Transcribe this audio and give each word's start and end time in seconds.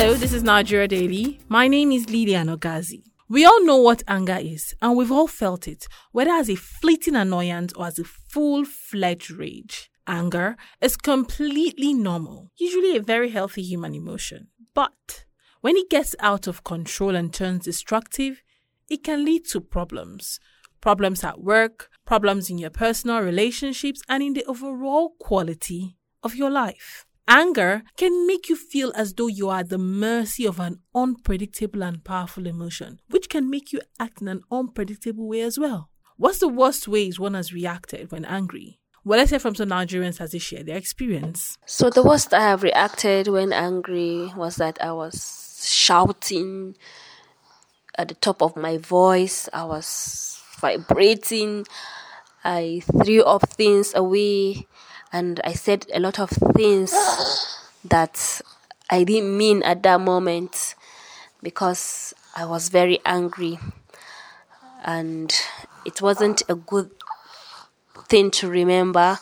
Hello, 0.00 0.14
this 0.14 0.32
is 0.32 0.44
Nigeria 0.44 0.86
Daily. 0.86 1.40
My 1.48 1.66
name 1.66 1.90
is 1.90 2.08
Lilian 2.08 2.46
Ogazi. 2.46 3.02
We 3.28 3.44
all 3.44 3.64
know 3.64 3.78
what 3.78 4.04
anger 4.06 4.38
is, 4.40 4.72
and 4.80 4.96
we've 4.96 5.10
all 5.10 5.26
felt 5.26 5.66
it, 5.66 5.88
whether 6.12 6.30
as 6.30 6.48
a 6.48 6.54
fleeting 6.54 7.16
annoyance 7.16 7.72
or 7.72 7.88
as 7.88 7.98
a 7.98 8.04
full 8.04 8.64
fledged 8.64 9.32
rage. 9.32 9.90
Anger 10.06 10.56
is 10.80 10.96
completely 10.96 11.94
normal, 11.94 12.52
usually 12.56 12.96
a 12.96 13.02
very 13.02 13.30
healthy 13.30 13.62
human 13.62 13.92
emotion. 13.92 14.46
But 14.72 15.24
when 15.62 15.76
it 15.76 15.90
gets 15.90 16.14
out 16.20 16.46
of 16.46 16.62
control 16.62 17.16
and 17.16 17.34
turns 17.34 17.64
destructive, 17.64 18.40
it 18.88 19.02
can 19.02 19.24
lead 19.24 19.46
to 19.46 19.60
problems. 19.60 20.38
Problems 20.80 21.24
at 21.24 21.40
work, 21.40 21.90
problems 22.06 22.50
in 22.50 22.58
your 22.58 22.70
personal 22.70 23.20
relationships, 23.20 24.00
and 24.08 24.22
in 24.22 24.34
the 24.34 24.44
overall 24.44 25.16
quality 25.18 25.96
of 26.22 26.36
your 26.36 26.50
life. 26.50 27.04
Anger 27.30 27.82
can 27.98 28.26
make 28.26 28.48
you 28.48 28.56
feel 28.56 28.90
as 28.96 29.12
though 29.12 29.26
you 29.26 29.50
are 29.50 29.60
at 29.60 29.68
the 29.68 29.76
mercy 29.76 30.46
of 30.46 30.58
an 30.58 30.80
unpredictable 30.94 31.82
and 31.82 32.02
powerful 32.02 32.46
emotion, 32.46 33.00
which 33.10 33.28
can 33.28 33.50
make 33.50 33.70
you 33.70 33.82
act 34.00 34.22
in 34.22 34.28
an 34.28 34.40
unpredictable 34.50 35.28
way 35.28 35.42
as 35.42 35.58
well. 35.58 35.90
What's 36.16 36.38
the 36.38 36.48
worst 36.48 36.88
ways 36.88 37.20
one 37.20 37.34
has 37.34 37.52
reacted 37.52 38.10
when 38.10 38.24
angry? 38.24 38.80
Well, 39.04 39.18
let's 39.18 39.30
hear 39.30 39.38
from 39.38 39.54
some 39.54 39.68
Nigerians 39.68 40.22
as 40.22 40.32
they 40.32 40.38
share 40.38 40.64
their 40.64 40.78
experience. 40.78 41.58
So, 41.66 41.90
the 41.90 42.02
worst 42.02 42.32
I 42.32 42.40
have 42.40 42.62
reacted 42.62 43.28
when 43.28 43.52
angry 43.52 44.32
was 44.34 44.56
that 44.56 44.82
I 44.82 44.92
was 44.92 45.62
shouting 45.68 46.76
at 47.98 48.08
the 48.08 48.14
top 48.14 48.42
of 48.42 48.56
my 48.56 48.78
voice, 48.78 49.50
I 49.52 49.64
was 49.64 50.40
vibrating, 50.60 51.66
I 52.42 52.80
threw 53.02 53.22
up 53.24 53.48
things 53.50 53.94
away 53.94 54.66
and 55.12 55.40
I 55.44 55.52
said 55.52 55.86
a 55.92 56.00
lot 56.00 56.18
of 56.18 56.30
things 56.30 56.92
that 57.84 58.40
I 58.90 59.04
didn't 59.04 59.36
mean 59.36 59.62
at 59.62 59.82
that 59.82 60.00
moment 60.00 60.74
because 61.42 62.14
I 62.36 62.44
was 62.44 62.68
very 62.68 63.00
angry 63.04 63.58
and 64.84 65.34
it 65.84 66.00
wasn't 66.02 66.42
a 66.48 66.54
good 66.54 66.90
thing 68.08 68.30
to 68.32 68.48
remember 68.48 69.18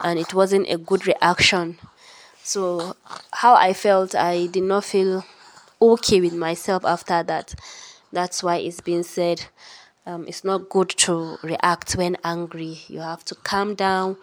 and 0.00 0.18
it 0.18 0.34
wasn't 0.34 0.68
a 0.68 0.78
good 0.78 1.06
reaction. 1.06 1.78
So, 2.42 2.94
how 3.32 3.54
I 3.54 3.72
felt, 3.72 4.14
I 4.14 4.46
did 4.46 4.64
not 4.64 4.84
feel 4.84 5.24
okay 5.80 6.20
with 6.20 6.34
myself 6.34 6.84
after 6.84 7.22
that. 7.22 7.54
That's 8.12 8.42
why 8.42 8.56
it's 8.56 8.80
been 8.80 9.02
said 9.02 9.46
um, 10.06 10.26
it's 10.28 10.44
not 10.44 10.68
good 10.68 10.90
to 10.90 11.38
react 11.42 11.94
when 11.94 12.16
angry. 12.22 12.80
You 12.88 13.00
have 13.00 13.24
to 13.26 13.34
calm 13.34 13.74
down, 13.74 14.16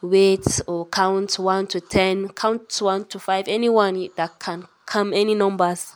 wait 0.00 0.60
or 0.66 0.86
count 0.86 1.38
1 1.38 1.66
to 1.66 1.80
10 1.80 2.28
count 2.30 2.76
1 2.80 3.04
to 3.06 3.18
5 3.18 3.48
anyone 3.48 4.08
that 4.16 4.38
can 4.38 4.66
calm 4.86 5.12
any 5.12 5.34
numbers 5.34 5.94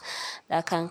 that 0.49 0.65
can 0.65 0.89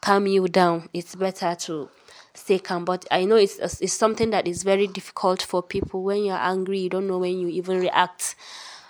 calm 0.00 0.26
you 0.26 0.46
down 0.48 0.88
it's 0.92 1.14
better 1.14 1.54
to 1.54 1.88
stay 2.34 2.58
calm. 2.58 2.84
But 2.84 3.06
i 3.10 3.24
know 3.24 3.36
it's 3.36 3.58
it's 3.58 3.92
something 3.92 4.30
that 4.30 4.46
is 4.46 4.62
very 4.62 4.86
difficult 4.86 5.42
for 5.42 5.62
people. 5.62 6.02
When 6.02 6.24
you're 6.24 6.36
angry 6.36 6.80
you 6.80 6.88
don't 6.88 7.06
know 7.06 7.18
when 7.18 7.38
you 7.38 7.48
even 7.48 7.80
react. 7.80 8.36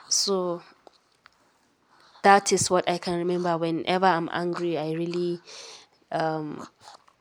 So 0.09 0.63
that 2.23 2.53
is 2.53 2.71
what 2.71 2.89
i 2.89 2.99
can 2.99 3.19
remember. 3.19 3.57
Whenever 3.57 4.07
i'm 4.07 4.29
angry 4.33 4.79
i 4.79 4.93
really 4.93 5.41
um, 6.13 6.67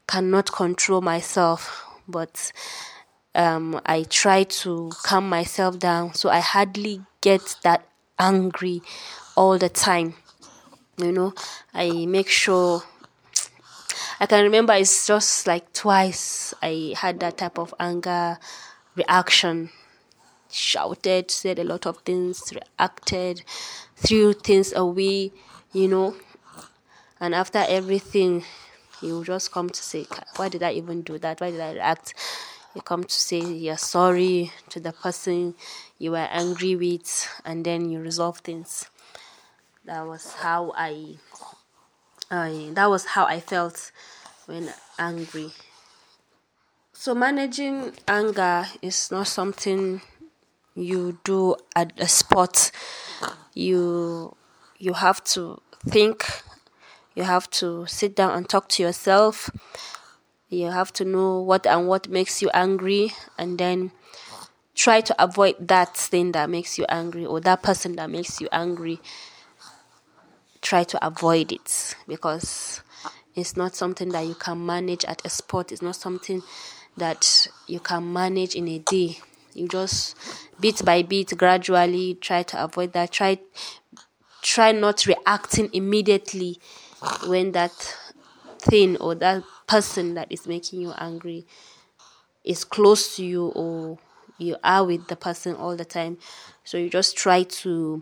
cannot 0.07 0.51
control 0.51 1.01
myself. 1.01 1.85
But 2.07 2.51
um, 3.39 3.79
I 3.85 4.03
try 4.03 4.43
to 4.43 4.91
calm 5.03 5.29
myself 5.29 5.79
down. 5.79 6.13
So 6.13 6.29
I 6.29 6.41
hardly 6.41 7.01
get 7.21 7.55
that 7.63 7.87
angry 8.19 8.81
all 9.35 9.57
the 9.57 9.69
time. 9.69 10.15
You 10.97 11.13
know, 11.13 11.33
I 11.73 12.05
make 12.05 12.27
sure. 12.27 12.83
I 14.19 14.25
can 14.25 14.43
remember 14.43 14.73
it's 14.73 15.07
just 15.07 15.47
like 15.47 15.71
twice 15.71 16.53
I 16.61 16.93
had 16.97 17.21
that 17.21 17.37
type 17.37 17.57
of 17.57 17.73
anger 17.79 18.37
reaction. 18.95 19.69
Shouted, 20.51 21.31
said 21.31 21.59
a 21.59 21.63
lot 21.63 21.85
of 21.85 21.99
things, 21.99 22.51
reacted, 22.53 23.43
threw 23.95 24.33
things 24.33 24.73
away, 24.73 25.31
you 25.71 25.87
know. 25.87 26.15
And 27.21 27.33
after 27.33 27.63
everything, 27.67 28.43
you 29.01 29.23
just 29.23 29.51
come 29.51 29.69
to 29.69 29.81
say, 29.81 30.07
Why 30.35 30.49
did 30.49 30.63
I 30.63 30.73
even 30.73 31.03
do 31.03 31.17
that? 31.19 31.39
Why 31.39 31.51
did 31.51 31.61
I 31.61 31.73
react? 31.73 32.13
You 32.75 32.81
come 32.81 33.03
to 33.03 33.13
say 33.13 33.39
you're 33.39 33.77
sorry 33.77 34.51
to 34.69 34.79
the 34.79 34.91
person 34.91 35.55
you 35.97 36.11
were 36.11 36.27
angry 36.31 36.75
with 36.75 37.27
and 37.43 37.65
then 37.65 37.89
you 37.89 37.99
resolve 37.99 38.39
things. 38.39 38.89
That 39.85 40.05
was 40.05 40.33
how 40.33 40.71
i 40.75 41.15
i 42.29 42.69
that 42.73 42.89
was 42.89 43.05
how 43.05 43.25
i 43.25 43.39
felt 43.39 43.91
when 44.45 44.71
angry. 44.97 45.51
So 46.93 47.15
managing 47.15 47.93
anger 48.07 48.67
is 48.81 49.09
not 49.09 49.27
something 49.27 50.01
you 50.75 51.17
do 51.23 51.55
at 51.75 51.93
a 51.99 52.07
spot. 52.07 52.71
You 53.53 54.35
you 54.77 54.93
have 54.93 55.23
to 55.35 55.61
think 55.87 56.25
you 57.15 57.23
have 57.23 57.49
to 57.49 57.85
sit 57.87 58.15
down 58.15 58.31
and 58.37 58.47
talk 58.47 58.69
to 58.69 58.83
yourself 58.83 59.49
you 60.49 60.71
have 60.71 60.91
to 60.93 61.05
know 61.05 61.39
what 61.39 61.65
and 61.67 61.87
what 61.87 62.09
makes 62.09 62.41
you 62.41 62.49
angry 62.53 63.13
and 63.37 63.57
then 63.57 63.91
try 64.75 65.01
to 65.01 65.23
avoid 65.23 65.55
that 65.59 65.95
thing 65.95 66.31
that 66.31 66.49
makes 66.49 66.77
you 66.77 66.85
angry 66.89 67.25
or 67.25 67.39
that 67.41 67.61
person 67.61 67.95
that 67.95 68.09
makes 68.09 68.41
you 68.41 68.47
angry. 68.51 68.99
Try 70.61 70.83
to 70.83 71.05
avoid 71.05 71.51
it 71.51 71.95
because 72.07 72.81
it's 73.35 73.55
not 73.55 73.75
something 73.75 74.09
that 74.09 74.25
you 74.25 74.35
can 74.35 74.65
manage 74.65 75.05
at 75.05 75.23
a 75.25 75.29
spot. 75.29 75.71
It's 75.71 75.81
not 75.81 75.95
something 75.95 76.41
that 76.97 77.47
you 77.67 77.79
can 77.79 78.11
manage 78.11 78.55
in 78.55 78.67
a 78.67 78.79
day. 78.79 79.19
You 79.53 79.67
just 79.67 80.15
bit 80.59 80.83
by 80.83 81.03
bit, 81.03 81.37
gradually 81.37 82.15
try 82.15 82.43
to 82.43 82.63
avoid 82.63 82.93
that. 82.93 83.11
Try 83.11 83.39
try 84.41 84.71
not 84.71 85.05
reacting 85.05 85.69
immediately 85.73 86.59
when 87.27 87.51
that 87.51 87.71
thing 88.59 88.97
or 88.97 89.15
that 89.15 89.43
person 89.69 90.15
that 90.15 90.31
is 90.31 90.47
making 90.47 90.81
you 90.81 90.93
angry 90.97 91.45
is 92.43 92.63
close 92.63 93.15
to 93.15 93.25
you 93.25 93.47
or 93.49 93.97
you 94.37 94.55
are 94.63 94.85
with 94.85 95.07
the 95.07 95.15
person 95.15 95.55
all 95.55 95.75
the 95.75 95.85
time. 95.85 96.17
So 96.63 96.77
you 96.77 96.89
just 96.89 97.17
try 97.17 97.43
to 97.43 98.01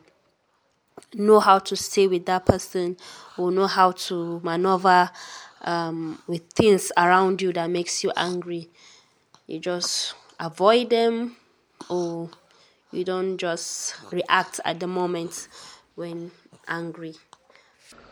know 1.14 1.40
how 1.40 1.60
to 1.60 1.76
stay 1.76 2.08
with 2.08 2.26
that 2.26 2.46
person 2.46 2.98
or 3.38 3.52
know 3.52 3.68
how 3.68 3.92
to 3.92 4.40
maneuver 4.44 5.10
um, 5.62 6.22
with 6.28 6.44
things 6.54 6.92
around 6.98 7.42
you 7.42 7.52
that 7.54 7.70
makes 7.70 8.04
you 8.04 8.12
angry. 8.16 8.70
You 9.48 9.60
just 9.60 10.16
avoid 10.40 10.90
them 10.92 11.38
or 11.90 12.30
you 12.92 13.04
don't 13.04 13.38
just 13.38 13.96
react 14.12 14.60
at 14.66 14.80
the 14.80 14.88
moment 14.88 15.48
when 15.96 16.32
angry. 16.68 17.16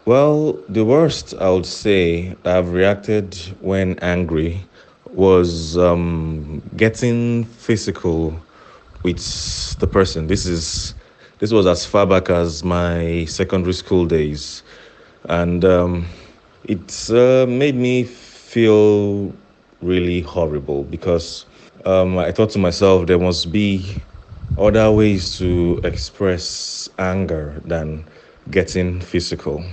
Well, 0.06 0.54
the 0.70 0.86
worst 0.86 1.34
I 1.40 1.50
would 1.50 1.66
say 1.66 2.36
I've 2.46 2.74
reacted 2.74 3.36
when 3.60 3.98
angry 4.00 4.62
was 5.14 5.78
um, 5.78 6.62
getting 6.78 7.46
physical 7.46 8.40
with 9.02 9.18
the 9.80 9.88
person. 9.88 10.28
This 10.28 10.46
is 10.46 10.94
this 11.40 11.52
was 11.52 11.66
as 11.66 11.86
far 11.86 12.06
back 12.06 12.30
as 12.30 12.64
my 12.64 13.26
secondary 13.26 13.74
school 13.74 14.06
days, 14.06 14.62
and 15.24 15.66
um, 15.66 16.06
it 16.66 17.10
uh, 17.10 17.48
made 17.48 17.76
me 17.76 18.04
feel 18.04 19.34
really 19.82 20.22
horrible 20.22 20.84
because 20.84 21.46
um, 21.86 22.20
I 22.20 22.32
thought 22.32 22.52
to 22.52 22.60
myself 22.60 23.08
there 23.08 23.18
must 23.20 23.52
be 23.52 24.04
other 24.58 24.92
ways 24.92 25.38
to 25.40 25.82
express 25.84 26.90
anger 27.00 27.60
than 27.66 28.06
getting 28.52 29.02
physical. 29.02 29.66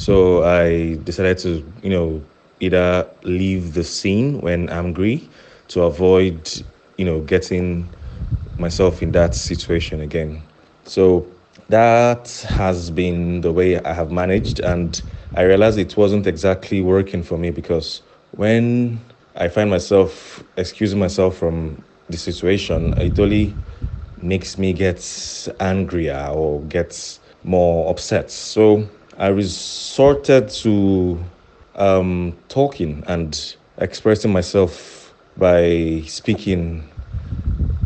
So 0.00 0.42
I 0.44 0.94
decided 1.04 1.36
to, 1.44 1.62
you 1.82 1.90
know, 1.90 2.22
either 2.58 3.06
leave 3.22 3.74
the 3.74 3.84
scene 3.84 4.40
when 4.40 4.70
angry 4.70 5.28
to 5.68 5.82
avoid, 5.82 6.50
you 6.96 7.04
know, 7.04 7.20
getting 7.20 7.92
myself 8.56 9.02
in 9.02 9.12
that 9.12 9.34
situation 9.34 10.00
again. 10.00 10.42
So 10.84 11.26
that 11.68 12.30
has 12.48 12.90
been 12.90 13.42
the 13.42 13.52
way 13.52 13.78
I 13.78 13.92
have 13.92 14.10
managed, 14.10 14.60
and 14.60 15.00
I 15.34 15.42
realized 15.42 15.78
it 15.78 15.94
wasn't 15.98 16.26
exactly 16.26 16.80
working 16.80 17.22
for 17.22 17.36
me 17.36 17.50
because 17.50 18.00
when 18.30 19.04
I 19.36 19.48
find 19.48 19.68
myself 19.68 20.42
excusing 20.56 20.98
myself 20.98 21.36
from 21.36 21.84
the 22.08 22.16
situation, 22.16 22.94
it 22.96 23.18
only 23.20 23.54
makes 24.16 24.56
me 24.56 24.72
get 24.72 25.02
angrier 25.60 26.30
or 26.32 26.62
get 26.62 27.18
more 27.44 27.90
upset. 27.90 28.30
So 28.30 28.88
I 29.20 29.28
resorted 29.28 30.48
to 30.64 31.22
um, 31.74 32.38
talking 32.48 33.04
and 33.06 33.54
expressing 33.76 34.32
myself 34.32 35.12
by 35.36 36.04
speaking, 36.06 36.88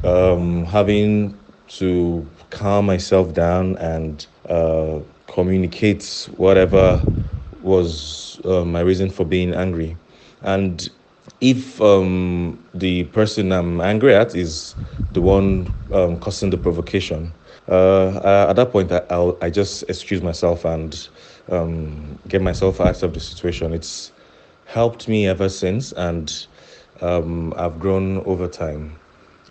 um, 0.04 0.64
having 0.64 1.36
to 1.70 2.24
calm 2.50 2.86
myself 2.86 3.34
down 3.34 3.76
and 3.78 4.24
uh, 4.48 5.00
communicate 5.26 6.28
whatever 6.36 7.04
was 7.62 8.40
uh, 8.44 8.64
my 8.64 8.78
reason 8.78 9.10
for 9.10 9.24
being 9.24 9.54
angry. 9.54 9.96
And 10.42 10.88
if 11.40 11.80
um, 11.80 12.64
the 12.74 13.04
person 13.06 13.50
I'm 13.50 13.80
angry 13.80 14.14
at 14.14 14.36
is 14.36 14.76
the 15.10 15.20
one 15.20 15.68
um, 15.92 16.20
causing 16.20 16.50
the 16.50 16.58
provocation, 16.58 17.32
uh, 17.68 18.46
at 18.48 18.54
that 18.56 18.70
point, 18.72 18.92
I, 18.92 19.02
I'll, 19.10 19.38
I 19.40 19.50
just 19.50 19.84
excuse 19.88 20.22
myself 20.22 20.64
and 20.64 21.08
um, 21.48 22.18
get 22.28 22.42
myself 22.42 22.80
out 22.80 23.02
of 23.02 23.12
the 23.14 23.20
situation. 23.20 23.72
It's 23.72 24.12
helped 24.64 25.08
me 25.08 25.26
ever 25.26 25.48
since, 25.48 25.92
and 25.92 26.46
um, 27.00 27.52
I've 27.56 27.78
grown 27.78 28.18
over 28.24 28.48
time. 28.48 28.98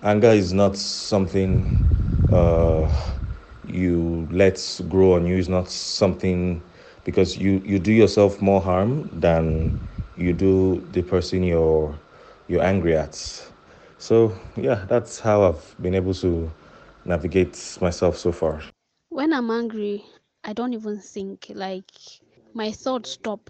Anger 0.04 0.30
is 0.30 0.54
not 0.54 0.76
something 0.78 1.84
uh, 2.30 2.90
you 3.64 4.28
let 4.32 4.82
grow 4.90 5.14
on 5.14 5.26
you. 5.26 5.38
It's 5.38 5.48
not 5.48 5.70
something 5.70 6.62
because 7.04 7.38
you, 7.38 7.62
you 7.66 7.80
do 7.80 7.92
yourself 7.92 8.42
more 8.42 8.62
harm 8.62 9.10
than 9.20 9.80
you 10.16 10.34
do 10.34 10.86
the 10.92 11.02
person 11.02 11.44
you're 11.44 11.98
you're 12.48 12.64
angry 12.64 12.96
at. 12.96 13.16
So 13.98 14.38
yeah, 14.58 14.86
that's 14.88 15.20
how 15.20 15.44
I've 15.44 15.76
been 15.82 15.96
able 15.96 16.14
to 16.16 16.52
navigate 17.06 17.78
myself 17.82 18.18
so 18.18 18.32
far. 18.32 18.62
When 19.10 19.34
I'm 19.34 19.50
angry, 19.52 20.06
I 20.44 20.54
don't 20.54 20.74
even 20.74 21.00
think. 21.00 21.52
Like 21.54 21.92
my 22.54 22.72
thoughts 22.72 23.12
stop. 23.12 23.50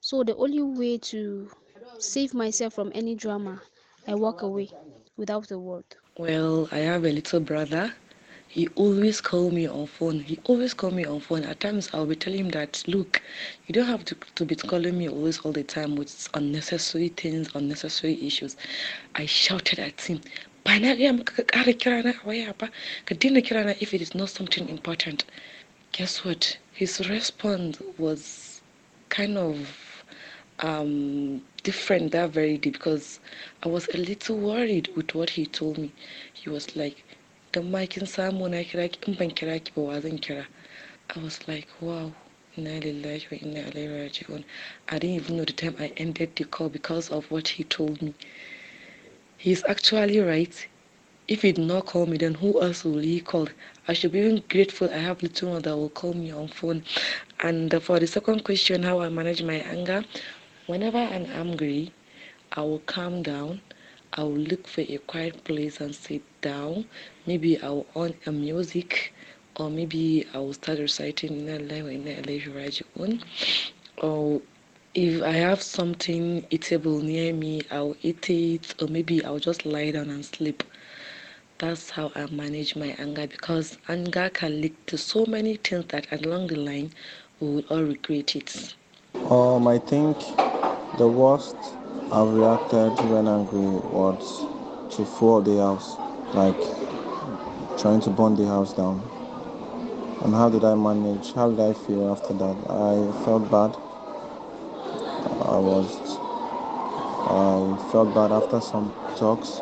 So 0.00 0.22
the 0.22 0.36
only 0.36 0.62
way 0.62 0.98
to 0.98 1.50
save 1.98 2.34
myself 2.34 2.74
from 2.74 2.92
any 2.94 3.14
drama, 3.14 3.62
I 4.06 4.14
walk 4.14 4.42
away 4.42 4.70
without 5.16 5.50
a 5.50 5.58
word. 5.58 5.84
Well, 6.18 6.68
I 6.72 6.78
have 6.78 7.04
a 7.04 7.12
little 7.12 7.40
brother. 7.40 7.94
He 8.48 8.68
always 8.76 9.20
call 9.20 9.50
me 9.50 9.66
on 9.66 9.86
phone. 9.86 10.20
He 10.20 10.38
always 10.44 10.74
call 10.74 10.90
me 10.92 11.04
on 11.04 11.20
phone. 11.20 11.42
At 11.44 11.60
times, 11.60 11.90
I'll 11.92 12.06
be 12.06 12.14
telling 12.16 12.40
him 12.40 12.50
that, 12.50 12.84
look, 12.86 13.20
you 13.66 13.72
don't 13.72 13.86
have 13.86 14.04
to, 14.06 14.16
to 14.36 14.44
be 14.44 14.54
calling 14.54 14.96
me 14.96 15.08
always 15.08 15.40
all 15.40 15.52
the 15.52 15.64
time 15.64 15.96
with 15.96 16.28
unnecessary 16.34 17.08
things, 17.08 17.50
unnecessary 17.54 18.24
issues. 18.24 18.56
I 19.14 19.26
shouted 19.26 19.78
at 19.80 20.00
him, 20.02 20.20
if 23.82 23.92
it 23.92 24.00
is 24.00 24.14
not 24.14 24.30
something 24.30 24.66
important. 24.70 25.24
Guess 25.92 26.24
what? 26.24 26.56
His 26.72 27.06
response 27.06 27.82
was 27.98 28.62
kind 29.10 29.36
of 29.36 30.02
um, 30.60 31.42
different 31.62 32.12
that 32.12 32.30
very 32.30 32.56
day 32.56 32.70
because 32.70 33.20
I 33.62 33.68
was 33.68 33.88
a 33.88 33.98
little 33.98 34.38
worried 34.38 34.88
with 34.96 35.14
what 35.14 35.28
he 35.30 35.44
told 35.44 35.76
me. 35.76 35.92
He 36.32 36.48
was 36.48 36.74
like, 36.74 37.04
"The 37.52 37.62
mic 37.62 37.98
in 37.98 38.04
samu 38.06 38.48
na 38.48 38.62
kira 38.62 38.88
ki 38.90 39.00
in 39.06 39.18
ban 39.18 39.32
kira 39.32 39.62
ki 39.62 39.70
ba 39.74 39.80
wa 39.82 40.00
zan 40.00 40.18
kira." 40.18 40.46
I 41.14 41.18
was 41.18 41.46
like, 41.46 41.68
"Wow." 41.82 42.14
I 42.56 42.62
didn't 42.62 43.06
even 45.04 45.36
know 45.36 45.44
the 45.44 45.52
time 45.52 45.76
I 45.78 45.92
ended 45.98 46.36
the 46.36 46.44
call 46.44 46.70
because 46.70 47.10
of 47.10 47.30
what 47.30 47.48
he 47.48 47.64
told 47.64 48.00
me. 48.00 48.14
He's 49.38 49.64
actually 49.64 50.18
right. 50.20 50.66
If 51.28 51.42
he 51.42 51.52
did 51.52 51.64
not 51.64 51.86
call 51.86 52.06
me, 52.06 52.16
then 52.18 52.34
who 52.34 52.60
else 52.60 52.84
will 52.84 52.98
he 52.98 53.20
call? 53.20 53.48
I 53.88 53.92
should 53.92 54.12
be 54.12 54.18
even 54.18 54.42
grateful 54.48 54.90
I 54.90 54.98
have 54.98 55.22
little 55.22 55.50
one 55.52 55.62
that 55.62 55.76
will 55.76 55.88
call 55.90 56.12
me 56.14 56.30
on 56.32 56.48
phone. 56.48 56.82
And 57.40 57.72
for 57.82 57.98
the 58.00 58.06
second 58.06 58.44
question, 58.44 58.82
how 58.82 59.00
I 59.00 59.08
manage 59.08 59.42
my 59.42 59.54
anger, 59.56 60.04
Whenever 60.66 60.98
I'm 60.98 61.26
angry, 61.26 61.92
I 62.52 62.62
will 62.62 62.80
calm 62.80 63.22
down. 63.22 63.60
I 64.14 64.22
will 64.22 64.38
look 64.38 64.66
for 64.66 64.80
a 64.82 64.96
quiet 64.98 65.44
place 65.44 65.80
and 65.80 65.94
sit 65.94 66.22
down. 66.40 66.86
Maybe 67.26 67.60
I 67.60 67.68
will 67.68 67.86
on 67.94 68.14
a 68.26 68.32
music, 68.32 69.12
or 69.56 69.70
maybe 69.70 70.26
I 70.34 70.38
will 70.38 70.54
start 70.54 70.78
reciting 70.78 71.40
in 71.40 71.48
a 71.48 71.58
language 71.58 72.82
or 73.98 74.40
if 74.94 75.22
I 75.22 75.32
have 75.32 75.60
something 75.60 76.46
eatable 76.50 77.00
near 77.00 77.32
me, 77.32 77.62
I'll 77.70 77.96
eat 78.02 78.30
it, 78.30 78.74
or 78.80 78.86
maybe 78.88 79.24
I'll 79.24 79.40
just 79.40 79.66
lie 79.66 79.90
down 79.90 80.10
and 80.10 80.24
sleep. 80.24 80.62
That's 81.58 81.90
how 81.90 82.12
I 82.14 82.26
manage 82.26 82.76
my 82.76 82.94
anger 82.98 83.26
because 83.26 83.78
anger 83.88 84.30
can 84.30 84.60
lead 84.60 84.74
to 84.88 84.98
so 84.98 85.26
many 85.26 85.56
things 85.56 85.86
that 85.88 86.10
along 86.12 86.48
the 86.48 86.56
line 86.56 86.90
we 87.40 87.48
will 87.48 87.64
all 87.70 87.82
regret 87.82 88.36
it. 88.36 88.74
Um, 89.30 89.66
I 89.66 89.78
think 89.78 90.16
the 90.98 91.08
worst 91.08 91.56
I've 92.12 92.28
reacted 92.28 92.92
when 93.10 93.26
angry 93.26 93.66
was 93.90 94.44
to 94.90 95.04
fall 95.04 95.40
the 95.42 95.56
house, 95.58 95.96
like 96.34 96.56
trying 97.78 98.00
to 98.02 98.10
burn 98.10 98.36
the 98.36 98.46
house 98.46 98.72
down. 98.72 99.02
And 100.22 100.34
how 100.34 100.48
did 100.48 100.64
I 100.64 100.74
manage? 100.74 101.32
How 101.32 101.50
did 101.50 101.60
I 101.60 101.72
feel 101.72 102.10
after 102.12 102.32
that? 102.34 102.56
I 102.70 103.24
felt 103.24 103.50
bad. 103.50 103.76
I 105.30 105.58
was. 105.58 106.20
I 107.26 107.76
felt 107.90 108.14
bad 108.14 108.32
after 108.32 108.60
some 108.60 108.94
talks, 109.18 109.60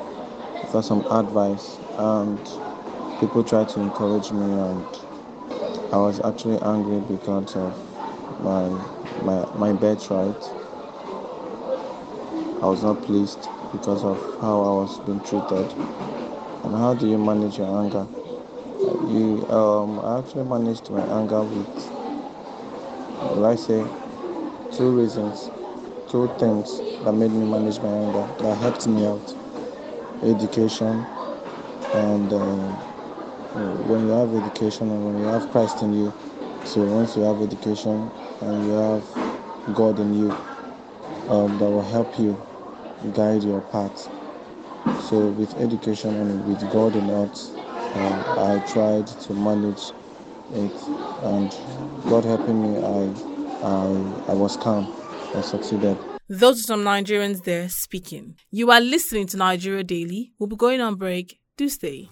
after 0.64 0.82
some 0.82 1.06
advice, 1.10 1.78
and 1.98 2.38
people 3.20 3.44
tried 3.44 3.68
to 3.70 3.80
encourage 3.80 4.32
me, 4.32 4.52
and 4.52 4.86
I 5.92 5.98
was 5.98 6.20
actually 6.24 6.60
angry 6.62 7.00
because 7.00 7.54
of 7.56 7.78
my 8.40 8.68
my 9.22 9.44
my 9.54 9.72
birthright 9.72 10.42
I 12.62 12.66
was 12.66 12.82
not 12.82 13.02
pleased 13.02 13.50
because 13.72 14.04
of 14.04 14.18
how 14.40 14.62
I 14.62 14.72
was 14.80 14.98
being 15.00 15.20
treated. 15.20 15.74
And 16.64 16.74
how 16.74 16.94
do 16.94 17.06
you 17.08 17.18
manage 17.18 17.58
your 17.58 17.68
anger? 17.80 18.08
You, 19.08 19.46
um, 19.50 20.00
I 20.00 20.18
actually 20.20 20.44
managed 20.44 20.90
my 20.90 21.04
anger 21.04 21.44
with, 21.44 21.92
will 23.20 23.46
I 23.46 23.56
say, 23.56 23.88
two 24.72 24.90
reasons, 24.90 25.50
two 26.10 26.28
things 26.38 26.82
that 27.04 27.12
made 27.12 27.32
me 27.32 27.46
manage 27.46 27.80
my 27.80 27.90
anger 27.90 28.26
that 28.40 28.56
helped 28.58 28.86
me 28.86 29.06
out: 29.06 29.34
education 30.22 31.06
and 31.94 32.32
uh, 32.32 32.76
when 33.54 34.06
you 34.06 34.12
have 34.12 34.34
education 34.34 34.90
and 34.90 35.04
when 35.04 35.18
you 35.18 35.26
have 35.26 35.48
Christ 35.50 35.82
in 35.82 35.92
you. 35.92 36.14
So 36.64 36.82
once 36.82 37.16
you 37.16 37.22
have 37.22 37.42
education 37.42 38.12
and 38.40 38.66
you 38.66 38.72
have 38.72 39.06
God 39.74 39.98
in 39.98 40.14
you, 40.14 40.38
um, 41.28 41.58
that 41.58 41.70
will 41.70 41.82
help 41.82 42.18
you 42.18 42.42
guide 43.12 43.42
your 43.42 43.62
path. 43.62 44.08
So 44.96 45.28
with 45.28 45.56
education 45.58 46.16
and 46.16 46.46
with 46.46 46.68
God 46.70 46.96
in 46.96 47.10
us, 47.10 47.58
uh, 47.94 48.22
I 48.56 48.60
tried 48.60 49.08
to 49.08 49.34
manage 49.34 49.92
it, 50.50 50.72
and 51.22 51.52
God 52.08 52.24
helping 52.24 52.62
me, 52.62 52.78
I, 52.78 53.14
I, 53.62 53.86
I 54.28 54.34
was 54.34 54.56
calm. 54.56 54.92
I 55.34 55.40
succeeded. 55.40 55.96
Those 56.28 56.60
are 56.60 56.62
some 56.62 56.84
Nigerians 56.84 57.44
there 57.44 57.68
speaking. 57.68 58.36
You 58.50 58.70
are 58.70 58.80
listening 58.80 59.26
to 59.28 59.36
Nigeria 59.36 59.84
Daily. 59.84 60.32
We'll 60.38 60.48
be 60.48 60.56
going 60.56 60.80
on 60.80 60.96
break. 60.96 61.38
Do 61.56 61.68
stay. 61.68 62.08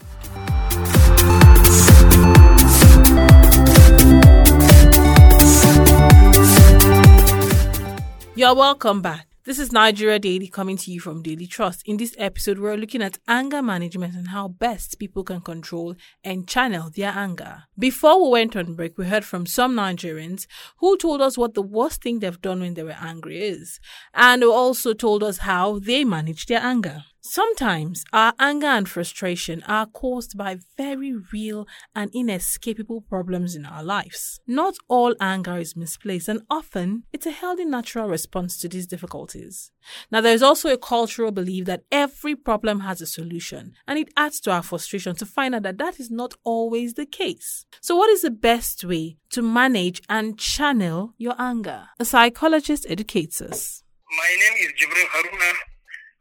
You're 8.35 8.55
welcome 8.55 9.03
back. 9.03 9.30
This 9.51 9.59
is 9.59 9.73
Nigeria 9.73 10.21
Daily 10.21 10.47
coming 10.47 10.77
to 10.77 10.93
you 10.93 11.01
from 11.01 11.23
Daily 11.25 11.49
Trust. 11.49 11.83
In 11.85 11.97
this 11.97 12.15
episode, 12.19 12.61
we're 12.61 12.77
looking 12.77 13.03
at 13.03 13.19
anger 13.27 13.61
management 13.61 14.15
and 14.15 14.29
how 14.29 14.47
best 14.47 14.97
people 15.01 15.25
can 15.25 15.41
control 15.41 15.97
and 16.23 16.47
channel 16.47 16.89
their 16.95 17.11
anger. 17.11 17.65
Before 17.77 18.23
we 18.23 18.31
went 18.31 18.55
on 18.55 18.77
break, 18.77 18.97
we 18.97 19.07
heard 19.07 19.25
from 19.25 19.47
some 19.47 19.75
Nigerians 19.75 20.47
who 20.79 20.97
told 20.97 21.21
us 21.21 21.37
what 21.37 21.55
the 21.55 21.63
worst 21.63 22.01
thing 22.01 22.21
they've 22.21 22.41
done 22.41 22.61
when 22.61 22.75
they 22.75 22.85
were 22.85 22.95
angry 23.01 23.43
is, 23.43 23.81
and 24.15 24.45
also 24.45 24.93
told 24.93 25.25
us 25.25 25.39
how 25.39 25.81
they 25.81 26.05
manage 26.05 26.47
their 26.47 26.61
anger. 26.63 27.03
Sometimes 27.23 28.03
our 28.15 28.33
anger 28.39 28.67
and 28.67 28.89
frustration 28.89 29.63
are 29.69 29.85
caused 29.85 30.39
by 30.39 30.57
very 30.79 31.15
real 31.33 31.69
and 31.95 32.11
inescapable 32.15 33.03
problems 33.03 33.55
in 33.55 33.67
our 33.67 33.85
lives. 33.85 34.41
Not 34.47 34.77
all 34.89 35.15
anger 35.21 35.59
is 35.59 35.77
misplaced, 35.77 36.29
and 36.29 36.41
often 36.49 37.03
it's 37.13 37.27
a 37.27 37.31
healthy 37.31 37.67
natural 37.67 38.09
response 38.09 38.59
to 38.61 38.69
these 38.69 38.87
difficulties. 38.87 39.71
Now, 40.11 40.23
there's 40.23 40.43
also 40.43 40.73
a 40.73 40.79
cultural 40.79 41.31
belief 41.31 41.67
that 41.67 41.83
every 41.93 42.35
problem 42.35 42.81
has 42.81 43.03
a 43.03 43.07
solution, 43.07 43.75
and 43.87 43.99
it 43.99 44.09
adds 44.17 44.41
to 44.41 44.51
our 44.51 44.63
frustration 44.63 45.15
to 45.17 45.27
find 45.27 45.55
out 45.55 45.63
that 45.65 45.79
that 45.79 46.01
is 46.01 46.11
not 46.11 46.33
always 46.43 46.95
the 46.95 47.07
case. 47.07 47.67
So, 47.83 47.97
what 47.97 48.09
is 48.09 48.23
the 48.23 48.31
best 48.31 48.83
way 48.83 49.19
to 49.31 49.43
manage 49.43 50.01
and 50.09 50.39
channel 50.39 51.13
your 51.19 51.35
anger? 51.39 51.89
A 51.99 52.07
psychologist 52.07 52.87
educates 52.89 53.43
us. 53.43 53.83
My 54.11 54.37
name 54.41 54.67
is 54.67 54.73
Jibril 54.73 55.05
Haruna 55.05 55.53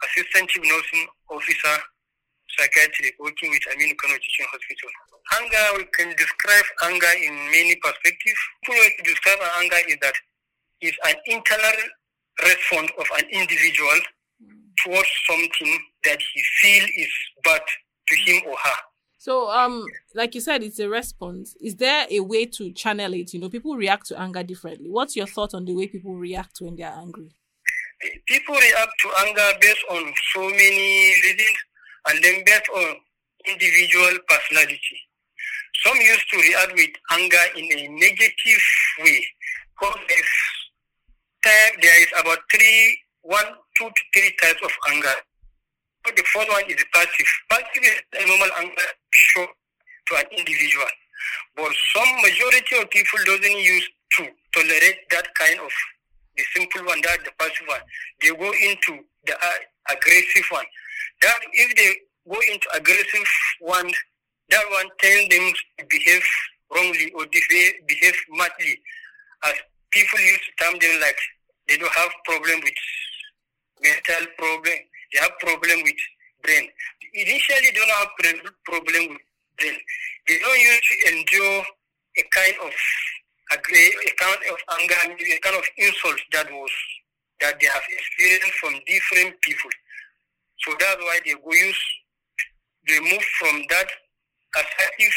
assistant 0.04 0.50
chief 0.50 0.64
nursing 0.64 1.08
officer 1.30 1.76
psychiatry 2.58 3.14
working 3.20 3.52
with 3.52 3.62
Aminu 3.72 3.96
Kano 3.98 4.18
Teaching 4.18 4.48
Hospital. 4.50 4.90
Anger, 5.38 5.66
we 5.78 5.86
can 5.94 6.16
describe 6.18 6.66
anger 6.84 7.14
in 7.22 7.34
many 7.52 7.76
perspectives. 7.78 8.40
One 8.68 8.80
way 8.80 8.90
to 8.98 9.04
describe 9.04 9.40
anger 9.62 9.78
is 9.88 9.98
that 10.02 10.14
it's 10.82 10.98
an 11.06 11.16
internal 11.28 11.78
response 12.44 12.92
of 12.98 13.06
an 13.18 13.26
individual 13.32 14.00
towards 14.84 15.10
something 15.30 15.80
that 16.06 16.20
he 16.34 16.42
feels 16.62 16.90
is 16.98 17.12
bad 17.44 17.62
to 18.08 18.16
him 18.16 18.42
or 18.48 18.56
her. 18.58 18.78
So, 19.18 19.50
um, 19.50 19.86
like 20.16 20.34
you 20.34 20.42
said, 20.42 20.64
it's 20.64 20.80
a 20.80 20.88
response. 20.88 21.56
Is 21.62 21.76
there 21.76 22.08
a 22.10 22.22
way 22.22 22.46
to 22.46 22.72
channel 22.72 23.14
it? 23.14 23.34
You 23.34 23.42
know, 23.42 23.50
people 23.50 23.76
react 23.76 24.08
to 24.08 24.20
anger 24.20 24.44
differently. 24.44 24.90
What's 24.90 25.16
your 25.18 25.28
thought 25.28 25.54
on 25.54 25.66
the 25.66 25.76
way 25.76 25.88
people 25.88 26.16
react 26.16 26.62
when 26.62 26.78
they 26.78 26.84
are 26.84 26.98
angry? 26.98 27.32
People 28.28 28.56
react 28.56 28.94
to 29.02 29.10
anger 29.28 29.58
based 29.60 29.84
on 29.90 30.14
so 30.34 30.42
many 30.42 31.14
reasons 31.24 31.58
and 32.08 32.24
then 32.24 32.44
based 32.46 32.70
on 32.76 32.96
individual 33.46 34.18
personality. 34.28 34.98
Some 35.86 35.98
used 35.98 36.30
to 36.32 36.38
react 36.38 36.74
with 36.74 36.90
anger 37.12 37.46
in 37.56 37.66
a 37.66 37.88
negative 37.88 38.64
way. 39.00 39.24
Because 39.80 40.00
there 41.44 42.02
is 42.02 42.08
about 42.20 42.40
three, 42.52 43.00
one, 43.22 43.46
two 43.78 43.88
to 43.88 44.02
three 44.14 44.36
types 44.42 44.62
of 44.64 44.72
anger. 44.92 45.16
But 46.04 46.16
The 46.16 46.24
first 46.24 46.50
one 46.50 46.64
is 46.68 46.84
passive. 46.94 47.30
Passive 47.50 47.84
is 47.84 48.02
a 48.20 48.28
normal 48.28 48.50
anger 48.60 48.90
show 49.12 49.46
to 49.46 50.16
an 50.18 50.26
individual. 50.38 50.88
But 51.56 51.72
some 51.96 52.16
majority 52.22 52.76
of 52.82 52.90
people 52.90 53.20
doesn't 53.26 53.60
use 53.60 53.90
to 54.18 54.28
tolerate 54.54 55.00
that 55.12 55.28
kind 55.36 55.60
of 55.60 55.72
the 56.40 56.46
simple 56.56 56.88
one, 56.88 57.02
that 57.04 57.20
the 57.26 57.32
passive 57.38 57.68
one. 57.68 57.84
They 58.22 58.30
go 58.32 58.48
into 58.48 59.04
the 59.28 59.36
uh, 59.36 59.60
aggressive 59.92 60.48
one. 60.52 60.66
That 61.22 61.40
if 61.52 61.76
they 61.76 61.92
go 62.32 62.40
into 62.40 62.68
aggressive 62.74 63.28
one, 63.60 63.92
that 64.50 64.64
one 64.72 64.88
tells 65.00 65.28
them 65.28 65.52
to 65.80 65.86
behave 65.90 66.24
wrongly 66.74 67.12
or 67.12 67.28
behave, 67.28 67.74
behave 67.88 68.16
madly. 68.32 68.80
As 69.44 69.54
people 69.92 70.20
used 70.20 70.44
to 70.48 70.64
term 70.64 70.80
them 70.80 71.02
like 71.02 71.20
they 71.68 71.78
don't 71.78 71.92
have 71.92 72.12
problem 72.24 72.60
with 72.64 72.80
mental 73.84 74.28
problem, 74.38 74.80
they 75.12 75.20
have 75.20 75.36
problem 75.40 75.84
with 75.84 76.00
brain. 76.44 76.68
Initially, 77.14 77.68
they 77.68 77.76
don't 77.76 78.00
have 78.00 78.16
problem 78.64 79.04
with 79.12 79.28
brain. 79.60 79.78
They 80.28 80.40
don't 80.40 80.60
usually 80.60 81.20
endure 81.20 81.64
a 82.18 82.24
kind 82.32 82.56
of 82.64 82.72
a 83.78 84.12
kind 84.18 84.42
of 84.52 84.58
anger, 84.80 84.96
a 85.06 85.40
kind 85.40 85.56
of 85.56 85.66
insult 85.78 86.20
that 86.34 86.52
was 86.52 86.72
that 87.42 87.60
they 87.60 87.68
have 87.68 87.84
experienced 87.88 88.58
from 88.60 88.74
different 88.88 89.40
people. 89.42 89.72
So 90.66 90.76
that's 90.80 91.02
why 91.02 91.20
they 91.26 91.34
go 91.34 91.52
use 91.52 91.80
they 92.88 93.00
move 93.00 93.24
from 93.40 93.62
that 93.70 93.88
assertive 94.58 95.14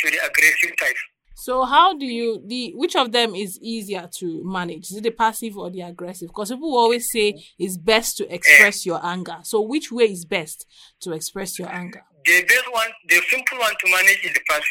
to 0.00 0.10
the 0.10 0.18
aggressive 0.18 0.76
type. 0.78 0.96
So 1.34 1.64
how 1.64 1.96
do 1.96 2.06
you 2.06 2.42
the 2.46 2.72
which 2.76 2.96
of 2.96 3.12
them 3.12 3.34
is 3.34 3.58
easier 3.60 4.08
to 4.18 4.42
manage? 4.44 4.90
Is 4.90 4.96
it 4.96 5.02
the 5.02 5.10
passive 5.10 5.58
or 5.58 5.70
the 5.70 5.82
aggressive? 5.82 6.28
Because 6.28 6.50
people 6.50 6.76
always 6.76 7.10
say 7.10 7.42
it's 7.58 7.76
best 7.76 8.16
to 8.18 8.34
express 8.34 8.86
eh. 8.86 8.90
your 8.90 9.04
anger. 9.04 9.38
So 9.42 9.60
which 9.60 9.92
way 9.92 10.04
is 10.04 10.24
best 10.24 10.66
to 11.00 11.12
express 11.12 11.58
your 11.58 11.68
anger? 11.68 12.04
The 12.24 12.42
best 12.48 12.72
one, 12.72 12.88
the 13.08 13.20
simple 13.28 13.58
one 13.58 13.70
to 13.72 13.90
manage 13.90 14.24
is 14.24 14.32
the 14.32 14.40
passive, 14.48 14.64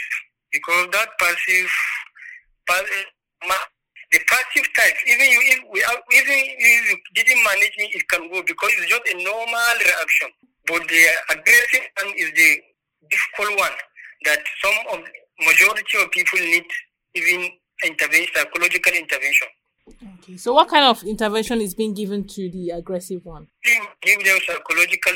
because 0.51 0.87
that 0.91 1.09
passive, 1.19 1.69
passive 2.67 2.89
eh, 2.89 3.03
the 4.11 4.19
passive 4.27 4.67
type, 4.75 4.95
even 5.07 5.27
you 5.27 5.41
if 5.43 5.59
we 5.71 5.79
even 6.15 6.37
if 6.57 6.81
you 6.89 6.97
didn't 7.13 7.43
manage 7.43 7.75
it, 7.77 7.95
it 7.95 8.07
can 8.09 8.29
go 8.31 8.41
because 8.43 8.71
it's 8.77 8.89
just 8.89 9.05
a 9.11 9.15
normal 9.23 9.75
reaction. 9.81 10.29
But 10.67 10.87
the 10.87 11.01
aggressive 11.29 11.85
one 12.01 12.13
is 12.17 12.31
the 12.33 12.49
difficult 13.09 13.59
one 13.59 13.75
that 14.25 14.39
some 14.63 14.77
of 14.93 14.99
majority 15.41 15.97
of 16.01 16.11
people 16.11 16.39
need 16.39 16.65
even 17.13 17.51
intervention, 17.83 18.33
psychological 18.33 18.93
intervention. 18.93 19.47
Okay, 20.19 20.37
so 20.37 20.53
what 20.53 20.67
kind 20.67 20.85
of 20.85 21.03
intervention 21.03 21.61
is 21.61 21.75
being 21.75 21.93
given 21.93 22.25
to 22.25 22.49
the 22.49 22.71
aggressive 22.71 23.23
one? 23.23 23.47
You 23.63 23.85
give 24.01 24.23
them 24.23 24.37
psychological 24.47 25.13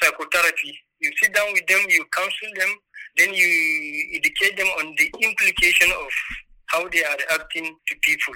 psychotherapy. 0.00 0.78
You 1.00 1.10
sit 1.20 1.34
down 1.34 1.52
with 1.52 1.66
them, 1.66 1.80
you 1.88 2.04
counsel 2.14 2.48
them, 2.54 2.70
then 3.16 3.34
you 3.34 3.48
educate 4.14 4.56
them 4.56 4.66
on 4.78 4.94
the 4.96 5.12
implication 5.20 5.90
of 5.90 6.08
how 6.66 6.88
they 6.88 7.04
are 7.04 7.16
reacting 7.16 7.76
to 7.86 7.94
people. 8.02 8.34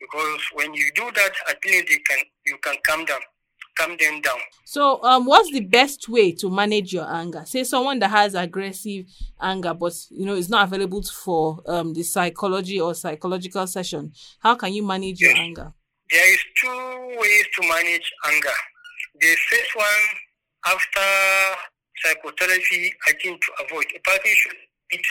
Because 0.00 0.40
when 0.54 0.74
you 0.74 0.90
do 0.94 1.10
that, 1.14 1.32
at 1.48 1.64
least 1.64 1.86
they 1.88 1.98
can 1.98 2.24
you 2.46 2.58
can 2.62 2.76
calm 2.86 3.04
down 3.04 3.20
calm 3.78 3.96
them 3.98 4.20
down. 4.20 4.38
So, 4.64 5.02
um, 5.02 5.24
what's 5.24 5.50
the 5.52 5.60
best 5.60 6.08
way 6.08 6.32
to 6.32 6.50
manage 6.50 6.92
your 6.92 7.10
anger? 7.10 7.44
Say 7.46 7.64
someone 7.64 7.98
that 8.00 8.10
has 8.10 8.34
aggressive 8.34 9.06
anger, 9.40 9.72
but 9.72 9.94
you 10.10 10.26
know 10.26 10.34
is 10.34 10.48
not 10.48 10.66
available 10.66 11.02
for 11.02 11.62
um 11.66 11.94
the 11.94 12.02
psychology 12.02 12.80
or 12.80 12.94
psychological 12.94 13.66
session. 13.66 14.12
How 14.40 14.56
can 14.56 14.72
you 14.72 14.84
manage 14.84 15.20
yes. 15.20 15.34
your 15.34 15.44
anger? 15.44 15.72
There 16.10 16.32
is 16.32 16.40
two 16.60 17.16
ways 17.20 17.44
to 17.54 17.68
manage 17.68 18.10
anger. 18.26 18.58
The 19.20 19.36
first 19.50 19.76
one, 19.76 19.86
after 20.66 21.60
psychotherapy, 22.02 22.92
I 23.08 23.12
think 23.22 23.40
to 23.42 23.52
avoid 23.64 23.86
a 23.94 24.00
person 24.00 24.32
should 24.34 24.56
eat 24.92 25.06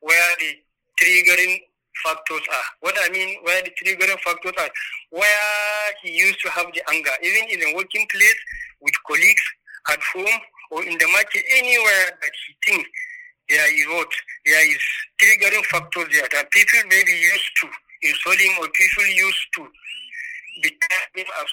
where 0.00 0.36
the 0.40 0.54
triggering 1.00 1.58
factors 2.04 2.42
are. 2.48 2.68
What 2.80 2.94
I 3.00 3.08
mean, 3.10 3.38
where 3.42 3.62
the 3.62 3.70
triggering 3.70 4.18
factors 4.20 4.52
are, 4.58 4.70
where 5.10 5.86
he 6.02 6.12
used 6.12 6.40
to 6.42 6.50
have 6.50 6.66
the 6.72 6.82
anger, 6.90 7.12
even 7.22 7.48
in 7.50 7.60
the 7.60 7.74
working 7.74 8.06
place, 8.10 8.40
with 8.80 8.94
colleagues, 9.06 9.42
at 9.90 10.00
home, 10.14 10.40
or 10.70 10.84
in 10.84 10.96
the 10.98 11.08
market, 11.12 11.44
anywhere 11.56 12.18
that 12.20 12.34
he 12.46 12.54
thinks 12.70 12.88
there 13.48 13.66
is 13.74 13.86
what, 13.88 14.08
there 14.46 14.70
is 14.70 14.82
triggering 15.20 15.64
factors 15.66 16.08
there 16.12 16.28
that 16.32 16.50
people 16.50 16.80
may 16.88 17.02
be 17.04 17.12
used 17.12 17.50
to 17.60 17.68
insulting 18.02 18.52
or 18.60 18.68
people 18.68 19.06
used 19.06 19.46
to 19.54 19.66
be 20.62 20.70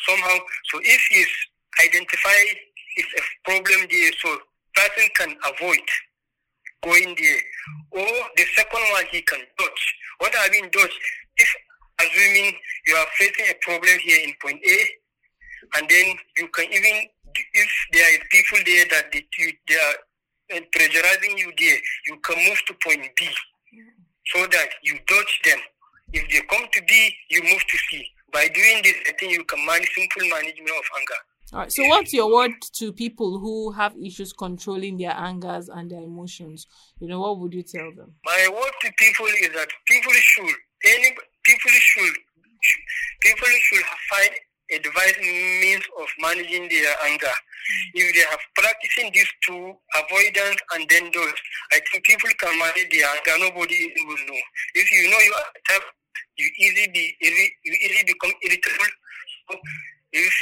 somehow. 0.07 0.37
So 0.71 0.79
if 0.83 1.01
he's 1.09 1.33
identified 1.83 2.57
it's 2.95 3.13
a 3.15 3.23
problem 3.45 3.87
there, 3.89 4.11
so 4.19 4.37
person 4.75 5.09
can 5.15 5.35
avoid 5.45 5.87
going 6.83 7.15
there. 7.15 7.41
Or 7.91 8.07
the 8.35 8.45
second 8.55 8.81
one 8.93 9.05
he 9.11 9.21
can 9.21 9.39
dodge. 9.57 9.95
What 10.19 10.33
I 10.39 10.49
mean 10.49 10.69
dodge, 10.71 10.95
if 11.37 11.55
assuming 12.01 12.53
you 12.87 12.95
are 12.95 13.07
facing 13.17 13.45
a 13.49 13.55
problem 13.61 13.97
here 13.99 14.27
in 14.27 14.33
point 14.41 14.61
A, 14.65 14.77
and 15.77 15.89
then 15.89 16.15
you 16.37 16.47
can 16.49 16.65
even, 16.71 17.07
if 17.35 17.69
there 17.91 18.13
is 18.13 18.19
people 18.31 18.57
there 18.65 18.85
that 18.91 19.11
they, 19.11 19.25
they 19.67 19.75
are 19.75 20.61
pressurizing 20.73 21.37
you 21.37 21.51
there, 21.59 21.79
you 22.07 22.17
can 22.23 22.37
move 22.47 22.59
to 22.67 22.73
point 22.83 23.05
B 23.15 23.27
so 24.33 24.47
that 24.47 24.69
you 24.83 24.97
dodge 25.07 25.39
them. 25.45 25.59
If 26.13 26.27
they 26.31 26.41
come 26.49 26.65
to 26.73 26.81
B, 26.87 27.13
you 27.29 27.43
move 27.43 27.63
to 27.67 27.77
C. 27.89 28.05
By 28.33 28.47
doing 28.47 28.81
this, 28.83 28.95
I 29.07 29.13
think 29.19 29.31
you 29.33 29.43
can 29.43 29.63
manage 29.65 29.89
simple 29.93 30.27
management 30.29 30.69
of 30.69 30.85
anger. 30.97 31.21
All 31.51 31.59
right. 31.59 31.71
So, 31.71 31.83
what's 31.87 32.13
your 32.13 32.31
word 32.31 32.51
to 32.73 32.93
people 32.93 33.39
who 33.39 33.71
have 33.71 33.95
issues 33.97 34.33
controlling 34.33 34.97
their 34.97 35.13
angers 35.17 35.67
and 35.67 35.89
their 35.89 36.01
emotions? 36.01 36.67
You 36.99 37.07
know, 37.07 37.19
what 37.21 37.39
would 37.39 37.53
you 37.53 37.63
tell 37.63 37.91
them? 37.95 38.13
My 38.23 38.47
word 38.51 38.71
to 38.81 38.91
people 38.99 39.25
is 39.25 39.49
that 39.55 39.67
people 39.87 40.13
should 40.13 40.55
any 40.85 41.09
people 41.43 41.71
should 41.71 42.13
people 43.21 43.47
should 43.47 43.85
find 44.11 44.29
a 44.71 44.79
device 44.79 45.17
means 45.19 45.83
of 45.99 46.07
managing 46.21 46.69
their 46.69 46.93
anger. 47.05 47.33
If 47.95 48.13
they 48.13 48.29
have 48.29 48.39
practicing 48.55 49.11
these 49.11 49.29
two, 49.47 49.73
avoidance 49.97 50.61
and 50.75 50.85
then 50.87 51.09
those, 51.13 51.33
I 51.73 51.79
think 51.91 52.05
people 52.05 52.29
can 52.37 52.59
manage 52.59 52.89
their 52.91 53.09
anger. 53.09 53.49
Nobody 53.49 53.91
will 54.05 54.21
know. 54.27 54.41
If 54.75 54.91
you 54.91 55.09
know 55.09 55.17
you 55.17 55.33
are 55.33 55.49
type, 55.67 55.85
you 56.37 56.47
easily 56.59 56.87
be 56.93 57.17
you 57.21 57.73
easily 57.73 58.03
become 58.05 58.33
irritable. 58.45 58.93
So 59.49 59.57
if 60.11 60.33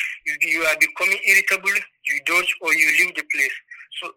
you 0.41 0.63
are 0.63 0.77
becoming 0.79 1.19
irritable, 1.37 1.79
you 2.05 2.19
dodge 2.25 2.55
or 2.61 2.73
you 2.73 2.87
leave 2.99 3.15
the 3.15 3.23
place. 3.31 3.55
So 4.01 4.11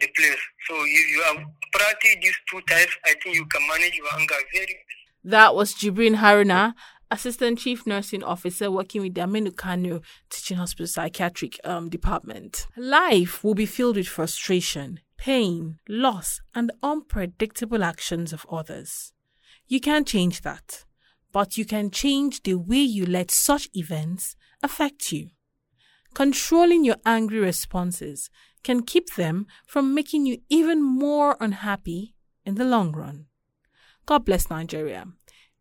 the 0.00 0.08
place. 0.16 0.42
So 0.68 0.74
if 0.76 1.10
you 1.10 1.22
have 1.22 1.44
practiced 1.72 2.18
these 2.22 2.36
two 2.50 2.60
types, 2.62 2.96
I 3.04 3.14
think 3.22 3.36
you 3.36 3.46
can 3.46 3.66
manage 3.68 3.96
your 3.96 4.06
anger 4.18 4.34
very 4.52 4.66
well. 4.66 5.30
That 5.32 5.54
was 5.54 5.74
Jibrin 5.74 6.16
Haruna, 6.16 6.74
Assistant 7.10 7.58
Chief 7.58 7.86
Nursing 7.86 8.24
Officer 8.24 8.70
working 8.70 9.02
with 9.02 9.14
the 9.14 9.20
Aminu 9.20 9.54
Kano 9.54 10.00
Teaching 10.30 10.56
Hospital 10.56 10.86
Psychiatric 10.86 11.60
um, 11.62 11.88
Department. 11.90 12.66
Life 12.76 13.44
will 13.44 13.54
be 13.54 13.66
filled 13.66 13.96
with 13.96 14.08
frustration, 14.08 15.00
pain, 15.18 15.78
loss, 15.88 16.40
and 16.54 16.72
unpredictable 16.82 17.84
actions 17.84 18.32
of 18.32 18.46
others. 18.50 19.12
You 19.68 19.78
can't 19.78 20.08
change 20.08 20.40
that, 20.40 20.84
but 21.32 21.56
you 21.56 21.64
can 21.64 21.90
change 21.90 22.42
the 22.42 22.54
way 22.54 22.80
you 22.80 23.06
let 23.06 23.30
such 23.30 23.68
events 23.74 24.34
affect 24.62 25.12
you. 25.12 25.30
Controlling 26.14 26.84
your 26.84 26.96
angry 27.06 27.38
responses 27.40 28.30
can 28.62 28.82
keep 28.82 29.14
them 29.14 29.46
from 29.66 29.94
making 29.94 30.26
you 30.26 30.38
even 30.48 30.82
more 30.82 31.36
unhappy 31.40 32.14
in 32.44 32.56
the 32.56 32.64
long 32.64 32.92
run. 32.92 33.26
God 34.06 34.24
bless 34.24 34.50
Nigeria. 34.50 35.06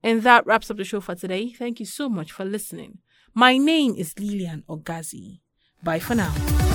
And 0.04 0.24
that 0.24 0.46
wraps 0.46 0.70
up 0.70 0.78
the 0.78 0.84
show 0.84 1.00
for 1.00 1.16
today. 1.16 1.54
Thank 1.54 1.80
you 1.80 1.86
so 1.86 2.10
much 2.10 2.32
for 2.32 2.44
listening. 2.44 3.00
My 3.34 3.58
name 3.58 3.96
is 3.96 4.18
Lilian 4.20 4.64
Ogazi. 4.68 5.40
Bye 5.84 6.00
for 6.00 6.16
now. 6.16 6.71